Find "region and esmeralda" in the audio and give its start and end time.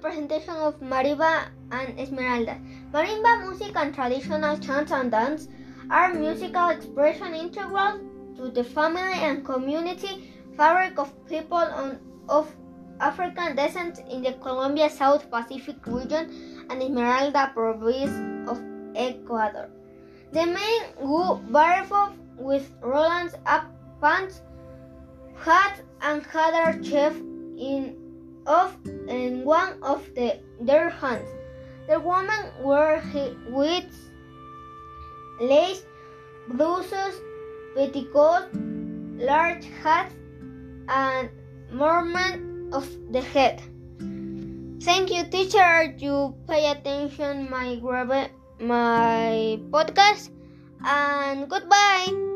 15.86-17.50